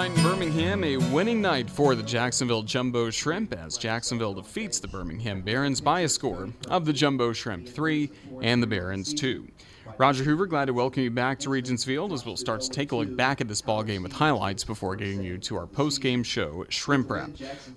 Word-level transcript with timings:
In 0.00 0.14
Birmingham, 0.22 0.82
a 0.82 0.96
winning 0.96 1.42
night 1.42 1.68
for 1.68 1.94
the 1.94 2.02
Jacksonville 2.02 2.62
Jumbo 2.62 3.10
Shrimp 3.10 3.52
as 3.52 3.76
Jacksonville 3.76 4.32
defeats 4.32 4.80
the 4.80 4.88
Birmingham 4.88 5.42
Barons 5.42 5.78
by 5.82 6.00
a 6.00 6.08
score 6.08 6.48
of 6.68 6.86
the 6.86 6.92
Jumbo 6.94 7.34
Shrimp 7.34 7.68
3 7.68 8.10
and 8.40 8.62
the 8.62 8.66
Barons 8.66 9.12
2. 9.12 9.46
Roger 9.98 10.24
Hoover, 10.24 10.46
glad 10.46 10.66
to 10.66 10.72
welcome 10.72 11.02
you 11.02 11.10
back 11.10 11.38
to 11.40 11.50
Regions 11.50 11.84
Field 11.84 12.12
as 12.12 12.24
we'll 12.24 12.36
start 12.36 12.60
to 12.62 12.70
take 12.70 12.92
a 12.92 12.96
look 12.96 13.14
back 13.16 13.40
at 13.40 13.48
this 13.48 13.60
ball 13.60 13.82
game 13.82 14.02
with 14.02 14.12
highlights 14.12 14.64
before 14.64 14.96
getting 14.96 15.22
you 15.22 15.38
to 15.38 15.56
our 15.56 15.66
post-game 15.66 16.22
show, 16.22 16.64
Shrimp 16.68 17.10
Wrap. 17.10 17.30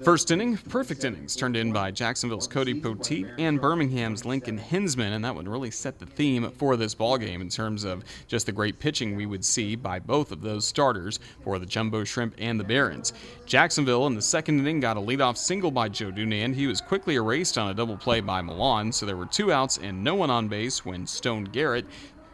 First 0.04 0.32
inning, 0.32 0.58
perfect 0.58 1.04
innings 1.04 1.36
turned 1.36 1.56
in 1.56 1.72
by 1.72 1.92
Jacksonville's 1.92 2.48
Cody 2.48 2.74
Poteet 2.74 3.34
and 3.38 3.60
Birmingham's 3.60 4.26
Lincoln 4.26 4.60
Henzman, 4.60 5.14
and 5.14 5.24
that 5.26 5.36
would 5.36 5.48
really 5.48 5.72
set 5.72 6.00
the 6.00 6.06
theme 6.06 6.52
for 6.52 6.76
this 6.76 6.94
ball 6.94 7.18
game 7.18 7.42
in 7.42 7.50
terms 7.50 7.84
of 7.84 8.04
just 8.28 8.46
the 8.46 8.52
great 8.52 8.80
pitching 8.80 9.16
we 9.16 9.26
would 9.26 9.44
see 9.44 9.76
by 9.76 10.00
both 10.00 10.32
of 10.32 10.42
those 10.42 10.66
starters 10.66 11.20
for 11.44 11.60
the 11.60 11.66
Jumbo 11.66 12.04
Shrimp 12.04 12.36
and 12.38 12.60
the 12.60 12.64
Barons. 12.64 13.14
Jacksonville 13.46 14.08
in 14.08 14.16
the 14.16 14.22
second 14.22 14.60
inning 14.60 14.80
got 14.80 14.98
a 14.98 15.02
leadoff 15.02 15.38
single 15.38 15.72
by 15.72 15.90
Joe 15.90 16.12
Dunand. 16.12 16.56
He 16.56 16.68
was 16.68 16.82
quickly 16.82 17.16
erased 17.16 17.58
on 17.58 17.70
a 17.70 17.74
double 17.74 17.98
play 17.98 18.22
by 18.22 18.42
Milan, 18.42 18.92
so 18.92 19.06
there 19.06 19.18
were 19.18 19.26
two 19.26 19.52
outs 19.52 19.78
and 19.78 20.04
no 20.04 20.16
one 20.16 20.30
on 20.30 20.48
base 20.48 20.86
when 20.86 21.06
Stone 21.06 21.46
Garrett 21.46 21.86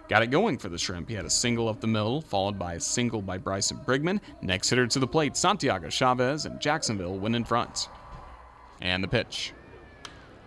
got 0.10 0.24
it 0.24 0.28
going 0.28 0.58
for 0.58 0.68
the 0.68 0.78
Shrimp. 0.78 1.08
He 1.08 1.16
had 1.16 1.26
a 1.26 1.30
single 1.30 1.70
up 1.70 1.80
the 1.80 1.88
middle, 1.88 2.20
followed 2.20 2.60
by 2.60 2.74
a 2.74 2.80
single 2.80 3.22
by 3.22 3.38
Bryson 3.38 3.80
Brigman. 3.86 4.20
Next 4.42 4.70
hitter 4.70 4.88
to 4.88 5.00
the 5.00 5.08
plate, 5.08 5.38
Santiago 5.38 5.90
Chavez, 5.90 6.46
and 6.46 6.60
Jacksonville 6.60 7.18
went 7.18 7.36
in 7.36 7.46
front. 7.46 7.88
And 8.82 9.04
the 9.04 9.08
pitch. 9.08 9.54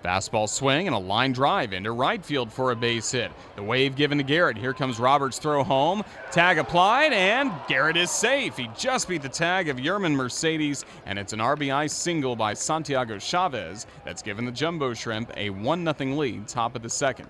Fastball 0.03 0.49
swing 0.49 0.89
and 0.89 0.97
a 0.97 0.99
line 0.99 1.33
drive 1.33 1.73
into 1.73 1.93
right 1.93 2.25
field 2.25 2.53
for 2.53 2.73
a 2.73 2.77
base 2.77 3.13
hit. 3.13 3.31
The 3.55 3.63
wave 3.63 3.95
given 3.95 4.19
to 4.19 4.25
Garrett. 4.25 4.57
Here 4.57 4.75
comes 4.75 4.99
Roberts' 4.99 5.39
throw 5.39 5.63
home. 5.63 6.03
Tag 6.33 6.59
applied, 6.59 7.13
and 7.13 7.53
Garrett 7.69 7.97
is 7.97 8.11
safe. 8.11 8.57
He 8.57 8.69
just 8.77 9.09
beat 9.09 9.23
the 9.23 9.29
tag 9.29 9.69
of 9.69 9.77
Yermin 9.77 10.15
Mercedes, 10.15 10.85
and 11.07 11.19
it's 11.19 11.33
an 11.33 11.39
RBI 11.39 11.89
single 11.89 12.35
by 12.35 12.53
Santiago 12.53 13.19
Chavez 13.19 13.87
that's 14.05 14.23
given 14.23 14.45
the 14.45 14.51
Jumbo 14.53 14.93
Shrimp 14.93 15.31
a 15.37 15.51
1 15.51 15.95
0 15.97 16.17
lead, 16.17 16.49
top 16.49 16.75
of 16.75 16.83
the 16.83 16.91
second. 16.91 17.29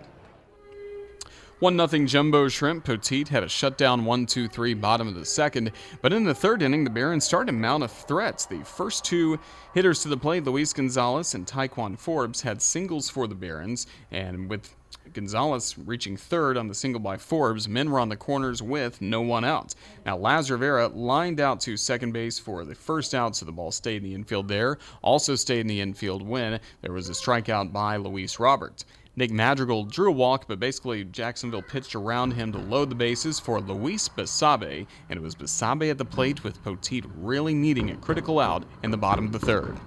1 1.62 1.88
0 1.88 2.06
Jumbo 2.06 2.48
Shrimp. 2.48 2.84
Poteet 2.84 3.28
had 3.28 3.44
a 3.44 3.48
shutdown 3.48 4.04
1 4.04 4.26
2 4.26 4.48
3 4.48 4.74
bottom 4.74 5.06
of 5.06 5.14
the 5.14 5.24
second. 5.24 5.70
But 6.00 6.12
in 6.12 6.24
the 6.24 6.34
third 6.34 6.60
inning, 6.60 6.82
the 6.82 6.90
Barons 6.90 7.24
started 7.24 7.52
to 7.52 7.56
mount 7.56 7.84
a 7.84 7.88
threats. 7.88 8.46
The 8.46 8.64
first 8.64 9.04
two 9.04 9.38
hitters 9.72 10.02
to 10.02 10.08
the 10.08 10.16
plate, 10.16 10.42
Luis 10.42 10.72
Gonzalez 10.72 11.36
and 11.36 11.46
Ti'Quan 11.46 11.96
Forbes, 11.96 12.40
had 12.40 12.60
singles 12.60 13.08
for 13.08 13.28
the 13.28 13.36
Barons. 13.36 13.86
And 14.10 14.50
with 14.50 14.74
Gonzalez 15.12 15.76
reaching 15.78 16.16
third 16.16 16.56
on 16.56 16.68
the 16.68 16.74
single 16.74 17.00
by 17.00 17.16
Forbes. 17.16 17.68
Men 17.68 17.90
were 17.90 18.00
on 18.00 18.08
the 18.08 18.16
corners 18.16 18.62
with 18.62 19.00
no 19.00 19.20
one 19.20 19.44
out. 19.44 19.74
Now, 20.06 20.16
Laz 20.16 20.50
Rivera 20.50 20.88
lined 20.88 21.40
out 21.40 21.60
to 21.60 21.76
second 21.76 22.12
base 22.12 22.38
for 22.38 22.64
the 22.64 22.74
first 22.74 23.14
out, 23.14 23.36
so 23.36 23.44
the 23.44 23.52
ball 23.52 23.72
stayed 23.72 23.98
in 23.98 24.04
the 24.04 24.14
infield 24.14 24.48
there. 24.48 24.78
Also 25.02 25.34
stayed 25.34 25.60
in 25.60 25.66
the 25.66 25.80
infield 25.80 26.26
when 26.26 26.60
there 26.80 26.92
was 26.92 27.08
a 27.08 27.12
strikeout 27.12 27.72
by 27.72 27.96
Luis 27.96 28.38
Robert. 28.38 28.84
Nick 29.14 29.30
Madrigal 29.30 29.84
drew 29.84 30.08
a 30.08 30.12
walk, 30.12 30.46
but 30.48 30.58
basically 30.58 31.04
Jacksonville 31.04 31.60
pitched 31.60 31.94
around 31.94 32.32
him 32.32 32.50
to 32.50 32.58
load 32.58 32.88
the 32.88 32.94
bases 32.94 33.38
for 33.38 33.60
Luis 33.60 34.08
Basabe, 34.08 34.86
and 35.10 35.18
it 35.18 35.22
was 35.22 35.34
Basabe 35.34 35.90
at 35.90 35.98
the 35.98 36.04
plate 36.04 36.42
with 36.42 36.64
Poteet 36.64 37.04
really 37.16 37.52
needing 37.52 37.90
a 37.90 37.96
critical 37.96 38.40
out 38.40 38.64
in 38.82 38.90
the 38.90 38.96
bottom 38.96 39.26
of 39.26 39.32
the 39.32 39.38
third. 39.38 39.78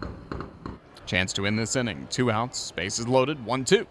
Chance 1.07 1.33
to 1.33 1.41
win 1.41 1.55
this 1.55 1.75
inning. 1.75 2.07
Two 2.11 2.29
outs, 2.29 2.71
bases 2.71 3.07
loaded, 3.07 3.43
one 3.43 3.65
two. 3.65 3.87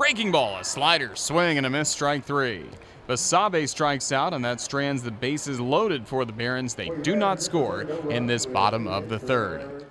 Breaking 0.00 0.32
ball, 0.32 0.56
a 0.56 0.64
slider, 0.64 1.14
swing, 1.14 1.58
and 1.58 1.66
a 1.66 1.70
miss, 1.70 1.90
strike 1.90 2.24
three. 2.24 2.64
Basabe 3.06 3.68
strikes 3.68 4.12
out, 4.12 4.32
and 4.32 4.42
that 4.46 4.58
strands 4.58 5.02
the 5.02 5.10
bases 5.10 5.60
loaded 5.60 6.08
for 6.08 6.24
the 6.24 6.32
Barons. 6.32 6.74
They 6.74 6.88
do 7.02 7.14
not 7.14 7.42
score 7.42 7.82
in 8.08 8.26
this 8.26 8.46
bottom 8.46 8.88
of 8.88 9.10
the 9.10 9.18
third. 9.18 9.84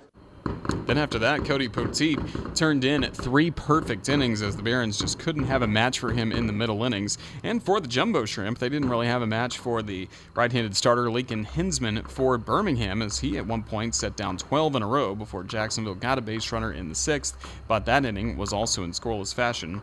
Then 0.86 0.98
after 0.98 1.20
that, 1.20 1.44
Cody 1.44 1.68
Poteet 1.68 2.56
turned 2.56 2.84
in 2.84 3.04
three 3.12 3.52
perfect 3.52 4.08
innings 4.08 4.42
as 4.42 4.56
the 4.56 4.64
Barons 4.64 4.98
just 4.98 5.20
couldn't 5.20 5.44
have 5.44 5.62
a 5.62 5.68
match 5.68 6.00
for 6.00 6.10
him 6.10 6.32
in 6.32 6.48
the 6.48 6.52
middle 6.52 6.82
innings. 6.82 7.16
And 7.44 7.62
for 7.62 7.80
the 7.80 7.86
Jumbo 7.86 8.24
Shrimp, 8.24 8.58
they 8.58 8.68
didn't 8.68 8.88
really 8.88 9.06
have 9.06 9.22
a 9.22 9.28
match 9.28 9.58
for 9.58 9.80
the 9.80 10.08
right-handed 10.34 10.76
starter 10.76 11.08
Lincoln 11.08 11.46
Henzman 11.46 12.10
for 12.10 12.36
Birmingham 12.36 13.00
as 13.00 13.20
he 13.20 13.38
at 13.38 13.46
one 13.46 13.62
point 13.62 13.94
set 13.94 14.16
down 14.16 14.36
12 14.38 14.74
in 14.74 14.82
a 14.82 14.88
row 14.88 15.14
before 15.14 15.44
Jacksonville 15.44 15.94
got 15.94 16.18
a 16.18 16.20
base 16.20 16.50
runner 16.50 16.72
in 16.72 16.88
the 16.88 16.96
sixth, 16.96 17.36
but 17.68 17.86
that 17.86 18.04
inning 18.04 18.36
was 18.36 18.52
also 18.52 18.82
in 18.82 18.90
scoreless 18.90 19.32
fashion 19.32 19.80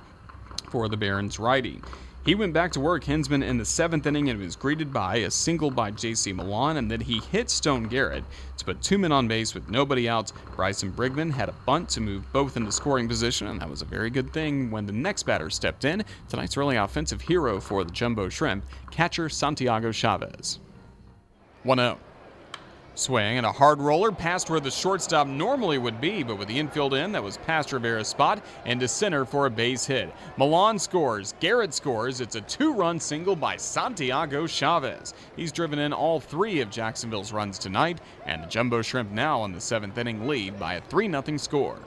for 0.69 0.89
the 0.89 0.97
Barons 0.97 1.39
righty. 1.39 1.81
He 2.27 2.35
went 2.35 2.51
back 2.51 2.73
to 2.73 2.81
work 2.81 3.05
Henzman 3.05 3.41
in 3.41 3.57
the 3.57 3.63
seventh 3.63 4.05
inning 4.05 4.29
and 4.29 4.37
was 4.37 4.57
greeted 4.57 4.91
by 4.91 5.15
a 5.15 5.31
single 5.31 5.71
by 5.71 5.91
J.C. 5.91 6.33
Milan, 6.33 6.75
and 6.75 6.91
then 6.91 6.99
he 6.99 7.19
hit 7.31 7.49
Stone 7.49 7.83
Garrett 7.83 8.25
to 8.57 8.65
put 8.65 8.81
two 8.81 8.97
men 8.97 9.13
on 9.13 9.29
base 9.29 9.53
with 9.53 9.69
nobody 9.69 10.09
out. 10.09 10.33
Bryson 10.53 10.91
Brigman 10.91 11.31
had 11.31 11.47
a 11.47 11.55
bunt 11.65 11.87
to 11.91 12.01
move 12.01 12.29
both 12.33 12.57
into 12.57 12.69
scoring 12.73 13.07
position, 13.07 13.47
and 13.47 13.61
that 13.61 13.69
was 13.69 13.81
a 13.81 13.85
very 13.85 14.09
good 14.09 14.33
thing 14.33 14.69
when 14.69 14.85
the 14.85 14.91
next 14.91 15.23
batter 15.23 15.49
stepped 15.49 15.85
in. 15.85 16.03
Tonight's 16.27 16.57
really 16.57 16.75
offensive 16.75 17.21
hero 17.21 17.61
for 17.61 17.85
the 17.85 17.91
Jumbo 17.91 18.27
Shrimp, 18.27 18.65
catcher 18.91 19.29
Santiago 19.29 19.93
Chavez. 19.93 20.59
1 21.63 21.77
0. 21.77 21.97
Swing 22.97 23.37
and 23.37 23.45
a 23.45 23.51
hard 23.51 23.79
roller 23.79 24.11
past 24.11 24.49
where 24.49 24.59
the 24.59 24.71
shortstop 24.71 25.27
normally 25.27 25.77
would 25.77 26.01
be, 26.01 26.23
but 26.23 26.37
with 26.37 26.47
the 26.47 26.57
infield 26.57 26.95
in, 26.95 27.11
that 27.11 27.23
was 27.23 27.37
past 27.37 27.71
Rivera's 27.71 28.07
spot 28.07 28.43
into 28.65 28.87
center 28.87 29.23
for 29.23 29.45
a 29.45 29.49
base 29.49 29.85
hit. 29.85 30.11
Milan 30.37 30.79
scores, 30.79 31.35
Garrett 31.39 31.73
scores. 31.73 32.21
It's 32.21 32.35
a 32.35 32.41
two 32.41 32.73
run 32.73 32.99
single 32.99 33.35
by 33.35 33.55
Santiago 33.55 34.47
Chavez. 34.47 35.13
He's 35.35 35.51
driven 35.51 35.77
in 35.77 35.93
all 35.93 36.19
three 36.19 36.59
of 36.59 36.71
Jacksonville's 36.71 37.31
runs 37.31 37.59
tonight, 37.59 38.01
and 38.25 38.43
the 38.43 38.47
Jumbo 38.47 38.81
Shrimp 38.81 39.11
now 39.11 39.39
on 39.41 39.51
the 39.51 39.61
seventh 39.61 39.97
inning 39.97 40.27
lead 40.27 40.59
by 40.59 40.75
a 40.75 40.81
3 40.81 41.09
0 41.09 41.37
score. 41.37 41.77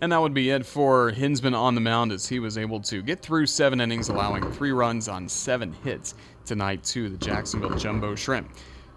And 0.00 0.12
that 0.12 0.20
would 0.20 0.34
be 0.34 0.50
it 0.50 0.64
for 0.64 1.10
Henzman 1.10 1.56
on 1.56 1.74
the 1.74 1.80
mound 1.80 2.12
as 2.12 2.28
he 2.28 2.38
was 2.38 2.56
able 2.56 2.78
to 2.82 3.02
get 3.02 3.20
through 3.20 3.46
seven 3.46 3.80
innings, 3.80 4.08
allowing 4.08 4.48
three 4.52 4.70
runs 4.70 5.08
on 5.08 5.28
seven 5.28 5.72
hits 5.82 6.14
tonight 6.44 6.84
to 6.84 7.08
the 7.08 7.16
Jacksonville 7.16 7.76
Jumbo 7.76 8.14
Shrimp. 8.14 8.48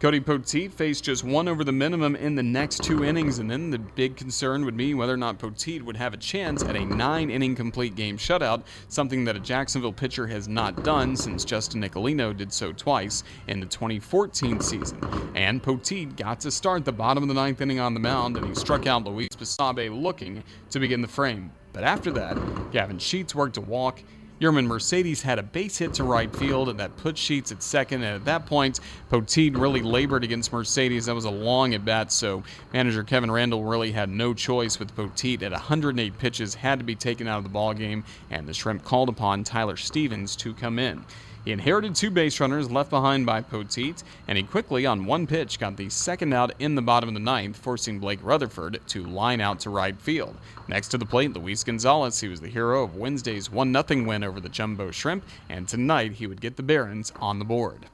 Cody 0.01 0.19
Poteet 0.19 0.71
faced 0.71 1.03
just 1.03 1.23
one 1.23 1.47
over 1.47 1.63
the 1.63 1.71
minimum 1.71 2.15
in 2.15 2.33
the 2.33 2.41
next 2.41 2.81
two 2.83 3.03
innings, 3.03 3.37
and 3.37 3.51
then 3.51 3.69
the 3.69 3.77
big 3.77 4.15
concern 4.15 4.65
would 4.65 4.75
be 4.75 4.95
whether 4.95 5.13
or 5.13 5.17
not 5.17 5.37
Poteet 5.37 5.83
would 5.83 5.95
have 5.95 6.15
a 6.15 6.17
chance 6.17 6.63
at 6.63 6.75
a 6.75 6.83
nine 6.83 7.29
inning 7.29 7.53
complete 7.53 7.93
game 7.93 8.17
shutout, 8.17 8.63
something 8.87 9.23
that 9.25 9.35
a 9.35 9.39
Jacksonville 9.39 9.93
pitcher 9.93 10.25
has 10.25 10.47
not 10.47 10.83
done 10.83 11.15
since 11.15 11.45
Justin 11.45 11.83
Nicolino 11.83 12.35
did 12.35 12.51
so 12.51 12.71
twice 12.71 13.23
in 13.45 13.59
the 13.59 13.67
2014 13.67 14.59
season. 14.59 14.99
And 15.35 15.61
Poteet 15.61 16.17
got 16.17 16.39
to 16.39 16.49
start 16.49 16.83
the 16.83 16.91
bottom 16.91 17.21
of 17.21 17.27
the 17.27 17.35
ninth 17.35 17.61
inning 17.61 17.79
on 17.79 17.93
the 17.93 17.99
mound, 17.99 18.37
and 18.37 18.47
he 18.47 18.55
struck 18.55 18.87
out 18.87 19.03
Luis 19.03 19.29
Basabe 19.37 20.01
looking 20.01 20.43
to 20.71 20.79
begin 20.79 21.03
the 21.03 21.07
frame. 21.07 21.51
But 21.73 21.83
after 21.83 22.09
that, 22.13 22.71
Gavin 22.71 22.97
Sheets 22.97 23.35
worked 23.35 23.57
a 23.57 23.61
walk 23.61 24.01
Yermin 24.41 24.65
Mercedes 24.65 25.21
had 25.21 25.37
a 25.37 25.43
base 25.43 25.77
hit 25.77 25.93
to 25.93 26.03
right 26.03 26.35
field, 26.35 26.67
and 26.67 26.79
that 26.79 26.97
put 26.97 27.15
Sheets 27.15 27.51
at 27.51 27.61
second. 27.61 28.01
And 28.01 28.15
at 28.15 28.25
that 28.25 28.47
point, 28.47 28.79
Poteet 29.11 29.55
really 29.55 29.83
labored 29.83 30.23
against 30.23 30.51
Mercedes. 30.51 31.05
That 31.05 31.13
was 31.13 31.25
a 31.25 31.29
long 31.29 31.75
at 31.75 31.85
bat, 31.85 32.11
so 32.11 32.41
manager 32.73 33.03
Kevin 33.03 33.29
Randel 33.29 33.69
really 33.69 33.91
had 33.91 34.09
no 34.09 34.33
choice 34.33 34.79
with 34.79 34.95
Poteet 34.95 35.43
at 35.43 35.51
108 35.51 36.17
pitches, 36.17 36.55
had 36.55 36.79
to 36.79 36.85
be 36.85 36.95
taken 36.95 37.27
out 37.27 37.37
of 37.37 37.43
the 37.43 37.51
ball 37.51 37.75
game, 37.75 38.03
and 38.31 38.47
the 38.47 38.53
Shrimp 38.53 38.83
called 38.83 39.09
upon 39.09 39.43
Tyler 39.43 39.77
Stevens 39.77 40.35
to 40.37 40.55
come 40.55 40.79
in. 40.79 41.05
He 41.43 41.51
inherited 41.51 41.95
two 41.95 42.11
base 42.11 42.39
runners 42.39 42.69
left 42.69 42.91
behind 42.91 43.25
by 43.25 43.41
Poteet, 43.41 44.03
and 44.27 44.37
he 44.37 44.43
quickly, 44.43 44.85
on 44.85 45.05
one 45.05 45.25
pitch, 45.25 45.59
got 45.59 45.75
the 45.75 45.89
second 45.89 46.33
out 46.33 46.53
in 46.59 46.75
the 46.75 46.83
bottom 46.83 47.09
of 47.09 47.15
the 47.15 47.19
ninth, 47.19 47.57
forcing 47.57 47.97
Blake 47.97 48.19
Rutherford 48.21 48.79
to 48.89 49.03
line 49.03 49.41
out 49.41 49.59
to 49.61 49.71
right 49.71 49.99
field. 49.99 50.37
Next 50.67 50.89
to 50.89 50.99
the 50.99 51.05
plate, 51.05 51.33
Luis 51.33 51.63
Gonzalez, 51.63 52.19
he 52.19 52.27
was 52.27 52.41
the 52.41 52.47
hero 52.47 52.83
of 52.83 52.95
Wednesday's 52.95 53.49
1 53.49 53.73
0 53.73 54.05
win 54.05 54.23
over 54.23 54.39
the 54.39 54.49
Jumbo 54.49 54.91
Shrimp, 54.91 55.23
and 55.49 55.67
tonight 55.67 56.13
he 56.13 56.27
would 56.27 56.41
get 56.41 56.57
the 56.57 56.63
Barons 56.63 57.11
on 57.19 57.39
the 57.39 57.45
board. 57.45 57.87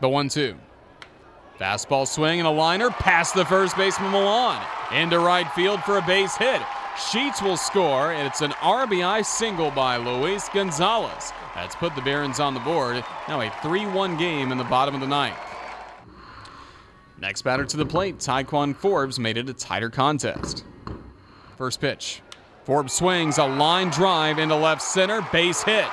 The 0.00 0.08
1 0.08 0.28
2. 0.28 0.56
Fastball 1.60 2.08
swing 2.08 2.40
and 2.40 2.48
a 2.48 2.50
liner 2.50 2.90
past 2.90 3.34
the 3.34 3.44
first 3.44 3.76
baseman 3.76 4.10
Milan. 4.10 4.66
Into 4.92 5.20
right 5.20 5.48
field 5.52 5.84
for 5.84 5.98
a 5.98 6.02
base 6.02 6.34
hit. 6.36 6.62
Sheets 6.98 7.40
will 7.40 7.56
score, 7.56 8.12
and 8.12 8.26
it's 8.26 8.40
an 8.40 8.50
RBI 8.52 9.24
single 9.24 9.70
by 9.70 9.96
Luis 9.96 10.48
Gonzalez. 10.48 11.32
That's 11.54 11.74
put 11.76 11.94
the 11.94 12.02
Barons 12.02 12.40
on 12.40 12.54
the 12.54 12.60
board. 12.60 13.04
Now 13.28 13.40
a 13.40 13.50
3 13.62 13.86
1 13.86 14.16
game 14.16 14.52
in 14.52 14.58
the 14.58 14.64
bottom 14.64 14.94
of 14.94 15.00
the 15.00 15.06
ninth. 15.06 15.38
Next 17.18 17.42
batter 17.42 17.64
to 17.64 17.76
the 17.76 17.86
plate, 17.86 18.18
Ti'Quan 18.18 18.74
Forbes 18.74 19.18
made 19.18 19.36
it 19.36 19.48
a 19.48 19.52
tighter 19.52 19.90
contest. 19.90 20.64
First 21.56 21.80
pitch. 21.80 22.22
Forbes 22.64 22.92
swings 22.92 23.38
a 23.38 23.44
line 23.44 23.90
drive 23.90 24.38
into 24.38 24.56
left 24.56 24.82
center, 24.82 25.20
base 25.32 25.62
hit. 25.62 25.88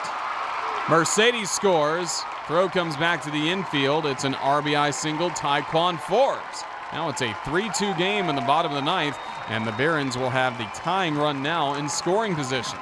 Mercedes 0.89 1.51
scores. 1.51 2.21
Throw 2.47 2.69
comes 2.69 2.95
back 2.95 3.21
to 3.23 3.31
the 3.31 3.49
infield. 3.49 4.05
It's 4.05 4.23
an 4.23 4.35
RBI 4.35 4.93
single, 4.93 5.29
Ti'Quan 5.31 5.99
Forbes. 5.99 6.63
Now 6.93 7.09
it's 7.09 7.21
a 7.21 7.35
3 7.43 7.69
2 7.77 7.93
game 7.95 8.29
in 8.29 8.35
the 8.35 8.41
bottom 8.41 8.71
of 8.71 8.75
the 8.75 8.85
ninth, 8.85 9.17
and 9.49 9.65
the 9.65 9.71
Barons 9.73 10.17
will 10.17 10.29
have 10.29 10.57
the 10.57 10.65
tying 10.75 11.15
run 11.15 11.41
now 11.41 11.75
in 11.75 11.87
scoring 11.87 12.35
position. 12.35 12.77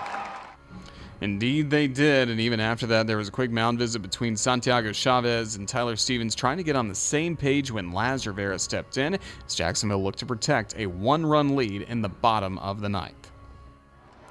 Indeed, 1.22 1.70
they 1.70 1.88
did. 1.88 2.30
And 2.30 2.40
even 2.40 2.60
after 2.60 2.86
that, 2.88 3.08
there 3.08 3.18
was 3.18 3.30
a 3.30 3.32
quick 3.32 3.50
mound 3.50 3.80
visit 3.80 4.02
between 4.02 4.36
Santiago 4.36 4.92
Chavez 4.92 5.56
and 5.56 5.68
Tyler 5.68 5.96
Stevens 5.96 6.36
trying 6.36 6.58
to 6.58 6.64
get 6.64 6.76
on 6.76 6.88
the 6.88 6.96
same 6.96 7.38
page 7.38 7.72
when 7.72 7.92
Laz 7.92 8.28
Rivera 8.28 8.60
stepped 8.60 8.98
in 8.98 9.18
as 9.46 9.56
Jacksonville 9.56 10.04
looked 10.04 10.20
to 10.20 10.26
protect 10.26 10.76
a 10.78 10.88
one 10.88 11.26
run 11.26 11.56
lead 11.56 11.84
in 11.84 12.02
the 12.02 12.10
bottom 12.10 12.60
of 12.60 12.82
the 12.82 12.90
ninth. 12.90 13.32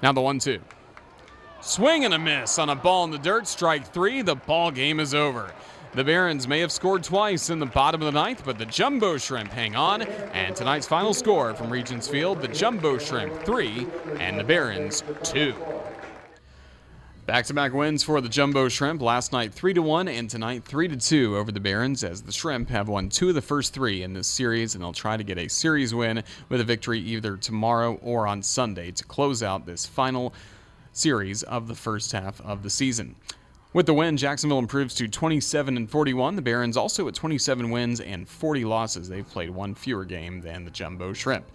Now 0.03 0.11
the 0.11 0.21
1 0.21 0.39
2. 0.39 0.59
Swing 1.61 2.05
and 2.05 2.13
a 2.13 2.19
miss 2.19 2.59
on 2.59 2.69
a 2.69 2.75
ball 2.75 3.05
in 3.05 3.11
the 3.11 3.17
dirt, 3.17 3.47
strike 3.47 3.91
three. 3.91 4.21
The 4.21 4.35
ball 4.35 4.69
game 4.69 4.99
is 4.99 5.15
over. 5.15 5.51
The 5.95 6.03
Barons 6.03 6.45
may 6.45 6.59
have 6.59 6.73
scored 6.73 7.05
twice 7.05 7.49
in 7.49 7.59
the 7.59 7.65
bottom 7.65 8.01
of 8.01 8.13
the 8.13 8.19
ninth, 8.19 8.43
but 8.43 8.57
the 8.57 8.65
Jumbo 8.65 9.15
Shrimp 9.15 9.49
hang 9.49 9.77
on. 9.77 10.01
And 10.01 10.53
tonight's 10.53 10.85
final 10.85 11.13
score 11.13 11.53
from 11.53 11.71
Regions 11.71 12.05
Field 12.05 12.41
the 12.41 12.49
Jumbo 12.49 12.97
Shrimp 12.97 13.33
3 13.43 13.87
and 14.19 14.37
the 14.37 14.43
Barons 14.43 15.05
2. 15.23 15.55
Back 17.25 17.45
to 17.45 17.53
back 17.53 17.71
wins 17.71 18.03
for 18.03 18.19
the 18.19 18.27
Jumbo 18.27 18.67
Shrimp. 18.67 19.01
Last 19.01 19.31
night 19.31 19.53
3 19.53 19.73
to 19.75 19.81
1 19.81 20.09
and 20.09 20.29
tonight 20.29 20.65
3 20.65 20.89
to 20.89 20.97
2 20.97 21.37
over 21.37 21.49
the 21.49 21.61
Barons 21.61 22.03
as 22.03 22.23
the 22.23 22.33
Shrimp 22.33 22.67
have 22.71 22.89
won 22.89 23.07
two 23.07 23.29
of 23.29 23.35
the 23.35 23.41
first 23.41 23.73
3 23.73 24.03
in 24.03 24.11
this 24.11 24.27
series 24.27 24.75
and 24.75 24.83
they'll 24.83 24.91
try 24.91 25.15
to 25.15 25.23
get 25.23 25.37
a 25.37 25.47
series 25.47 25.95
win 25.95 26.21
with 26.49 26.59
a 26.59 26.65
victory 26.65 26.99
either 26.99 27.37
tomorrow 27.37 27.97
or 28.01 28.27
on 28.27 28.43
Sunday 28.43 28.91
to 28.91 29.05
close 29.05 29.41
out 29.41 29.65
this 29.65 29.85
final 29.85 30.33
series 30.91 31.41
of 31.43 31.69
the 31.69 31.75
first 31.75 32.11
half 32.11 32.41
of 32.41 32.63
the 32.63 32.69
season. 32.69 33.15
With 33.75 33.87
the 33.87 33.93
win, 33.93 34.15
Jacksonville 34.15 34.59
improves 34.59 34.95
to 34.95 35.09
27 35.09 35.75
and 35.75 35.91
41. 35.91 36.37
The 36.37 36.41
Barons 36.41 36.77
also 36.77 37.09
at 37.09 37.13
27 37.13 37.69
wins 37.69 37.99
and 37.99 38.25
40 38.25 38.63
losses. 38.63 39.09
They've 39.09 39.29
played 39.29 39.49
one 39.49 39.75
fewer 39.75 40.05
game 40.05 40.39
than 40.39 40.63
the 40.63 40.71
Jumbo 40.71 41.11
Shrimp. 41.11 41.45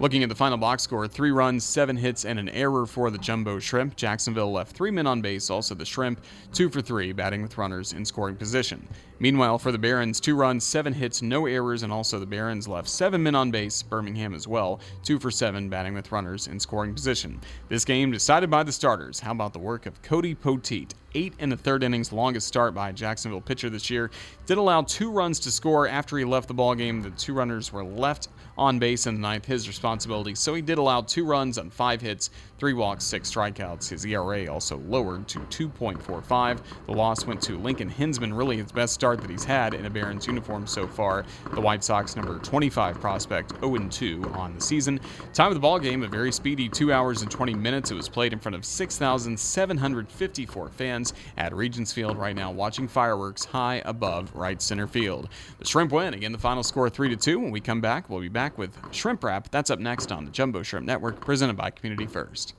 Looking 0.00 0.22
at 0.22 0.30
the 0.30 0.34
final 0.34 0.56
box 0.56 0.82
score, 0.82 1.06
three 1.06 1.30
runs, 1.30 1.62
seven 1.62 1.94
hits, 1.94 2.24
and 2.24 2.38
an 2.38 2.48
error 2.48 2.86
for 2.86 3.10
the 3.10 3.18
Jumbo 3.18 3.58
Shrimp. 3.58 3.96
Jacksonville 3.96 4.50
left 4.50 4.74
three 4.74 4.90
men 4.90 5.06
on 5.06 5.20
base, 5.20 5.50
also 5.50 5.74
the 5.74 5.84
Shrimp, 5.84 6.22
two 6.54 6.70
for 6.70 6.80
three, 6.80 7.12
batting 7.12 7.42
with 7.42 7.58
runners 7.58 7.92
in 7.92 8.06
scoring 8.06 8.36
position. 8.36 8.88
Meanwhile, 9.22 9.60
for 9.60 9.70
the 9.70 9.78
Barons, 9.78 10.18
two 10.18 10.34
runs, 10.34 10.64
seven 10.64 10.92
hits, 10.92 11.22
no 11.22 11.46
errors, 11.46 11.84
and 11.84 11.92
also 11.92 12.18
the 12.18 12.26
Barons 12.26 12.66
left 12.66 12.88
seven 12.88 13.22
men 13.22 13.36
on 13.36 13.52
base, 13.52 13.80
Birmingham 13.80 14.34
as 14.34 14.48
well, 14.48 14.80
two 15.04 15.20
for 15.20 15.30
seven, 15.30 15.68
batting 15.68 15.94
with 15.94 16.10
runners 16.10 16.48
in 16.48 16.58
scoring 16.58 16.92
position. 16.92 17.40
This 17.68 17.84
game 17.84 18.10
decided 18.10 18.50
by 18.50 18.64
the 18.64 18.72
starters. 18.72 19.20
How 19.20 19.30
about 19.30 19.52
the 19.52 19.60
work 19.60 19.86
of 19.86 20.02
Cody 20.02 20.34
Poteet? 20.34 20.94
Eight 21.14 21.34
in 21.38 21.50
the 21.50 21.56
third 21.58 21.84
innings, 21.84 22.10
longest 22.10 22.48
start 22.48 22.74
by 22.74 22.88
a 22.88 22.92
Jacksonville 22.92 23.42
pitcher 23.42 23.68
this 23.68 23.90
year. 23.90 24.10
Did 24.46 24.56
allow 24.56 24.82
two 24.82 25.10
runs 25.10 25.38
to 25.40 25.50
score 25.50 25.86
after 25.86 26.16
he 26.16 26.24
left 26.24 26.48
the 26.48 26.54
ball 26.54 26.74
game. 26.74 27.02
The 27.02 27.10
two 27.10 27.34
runners 27.34 27.70
were 27.70 27.84
left 27.84 28.28
on 28.56 28.78
base 28.78 29.06
in 29.06 29.14
the 29.16 29.20
ninth, 29.20 29.44
his 29.44 29.68
responsibility. 29.68 30.34
So 30.34 30.54
he 30.54 30.62
did 30.62 30.78
allow 30.78 31.02
two 31.02 31.26
runs 31.26 31.58
on 31.58 31.68
five 31.68 32.00
hits, 32.00 32.30
three 32.58 32.72
walks, 32.72 33.04
six 33.04 33.30
strikeouts. 33.30 33.90
His 33.90 34.06
ERA 34.06 34.50
also 34.50 34.78
lowered 34.78 35.28
to 35.28 35.40
2.45. 35.40 36.60
The 36.86 36.92
loss 36.92 37.26
went 37.26 37.42
to 37.42 37.58
Lincoln 37.58 37.90
Henzman, 37.90 38.34
really 38.34 38.56
his 38.56 38.72
best 38.72 38.94
start 38.94 39.11
that 39.20 39.30
he's 39.30 39.44
had 39.44 39.74
in 39.74 39.86
a 39.86 39.90
Barons 39.90 40.26
uniform 40.26 40.66
so 40.66 40.86
far. 40.86 41.24
The 41.52 41.60
White 41.60 41.84
Sox 41.84 42.16
number 42.16 42.38
25 42.38 43.00
prospect 43.00 43.54
0-2 43.60 44.34
on 44.36 44.54
the 44.54 44.60
season. 44.60 45.00
Time 45.34 45.48
of 45.48 45.54
the 45.54 45.60
ball 45.60 45.78
game, 45.78 46.02
a 46.02 46.08
very 46.08 46.32
speedy 46.32 46.68
two 46.68 46.92
hours 46.92 47.22
and 47.22 47.30
20 47.30 47.54
minutes. 47.54 47.90
It 47.90 47.94
was 47.94 48.08
played 48.08 48.32
in 48.32 48.38
front 48.38 48.56
of 48.56 48.64
6,754 48.64 50.68
fans 50.70 51.12
at 51.36 51.54
Regions 51.54 51.92
Field 51.92 52.16
right 52.16 52.34
now, 52.34 52.50
watching 52.50 52.88
fireworks 52.88 53.44
high 53.44 53.82
above 53.84 54.34
right 54.34 54.62
center 54.62 54.86
field. 54.86 55.28
The 55.58 55.66
Shrimp 55.66 55.92
win 55.92 56.14
again. 56.14 56.32
The 56.32 56.38
final 56.38 56.62
score 56.62 56.88
3-2. 56.88 57.40
When 57.40 57.50
we 57.50 57.60
come 57.60 57.80
back, 57.80 58.08
we'll 58.08 58.20
be 58.20 58.28
back 58.28 58.58
with 58.58 58.76
Shrimp 58.92 59.24
Wrap. 59.24 59.50
That's 59.50 59.70
up 59.70 59.78
next 59.78 60.12
on 60.12 60.24
the 60.24 60.30
Jumbo 60.30 60.62
Shrimp 60.62 60.86
Network, 60.86 61.20
presented 61.20 61.56
by 61.56 61.70
Community 61.70 62.06
First. 62.06 62.54